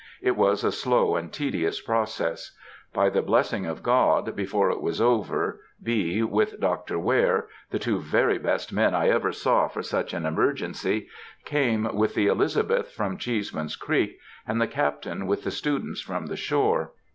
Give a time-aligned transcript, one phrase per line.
[0.19, 2.57] It was a slow and tedious process.
[2.91, 6.97] By the blessing of God, before it was over, B., with Dr.
[6.97, 12.89] Ware,—the two very best men I ever saw for such an emergency,—came with the Elizabeth
[12.91, 14.17] from Cheeseman's Creek,
[14.47, 16.93] and the Captain with the students from the shore.